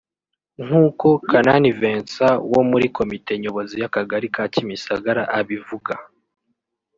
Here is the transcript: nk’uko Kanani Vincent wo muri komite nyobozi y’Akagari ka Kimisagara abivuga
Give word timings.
nk’uko 0.65 1.07
Kanani 1.29 1.69
Vincent 1.79 2.35
wo 2.53 2.61
muri 2.69 2.85
komite 2.97 3.31
nyobozi 3.41 3.73
y’Akagari 3.81 4.27
ka 4.35 4.43
Kimisagara 4.53 5.21
abivuga 5.39 5.93